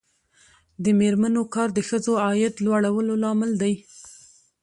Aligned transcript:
د 0.83 0.85
میرمنو 0.99 1.41
کار 1.55 1.69
د 1.73 1.79
ښځو 1.89 2.13
عاید 2.23 2.53
لوړولو 2.65 3.13
لامل 3.23 3.51
دی. 3.61 3.73